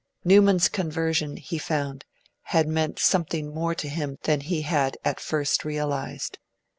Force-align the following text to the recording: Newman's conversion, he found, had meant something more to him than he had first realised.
Newman's 0.25 0.67
conversion, 0.67 1.37
he 1.37 1.59
found, 1.59 2.05
had 2.45 2.67
meant 2.67 2.97
something 2.97 3.53
more 3.53 3.75
to 3.75 3.87
him 3.87 4.17
than 4.23 4.41
he 4.41 4.63
had 4.63 4.97
first 5.19 5.63
realised. 5.63 6.39